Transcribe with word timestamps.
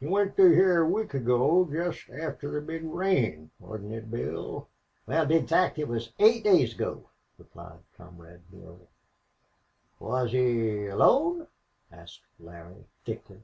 He 0.00 0.06
went 0.06 0.34
through 0.34 0.54
hyar 0.54 0.80
a 0.80 0.88
week 0.88 1.12
ago 1.12 1.68
jest 1.70 2.08
after 2.08 2.50
the 2.52 2.62
big 2.62 2.84
rain, 2.84 3.50
wasn't 3.60 3.92
it, 3.92 4.10
Bill?" 4.10 4.66
"Wal, 5.06 5.20
to 5.20 5.26
be 5.28 5.36
exact 5.36 5.78
it 5.78 5.88
was 5.88 6.10
eight 6.18 6.42
days 6.42 6.72
ago," 6.74 7.10
replied 7.36 7.80
the 7.92 8.02
comrade 8.02 8.50
Bill. 8.50 8.80
"Was 10.00 10.32
he 10.32 10.86
alone?" 10.86 11.48
asked 11.92 12.22
Larry, 12.40 12.86
thickly. 13.04 13.42